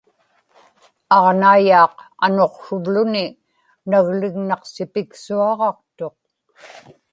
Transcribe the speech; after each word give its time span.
aġnaiyaaq 1.17 1.95
anuqsruvluni 2.25 3.25
naglignaqsipiksuaġaqtuq 3.89 6.17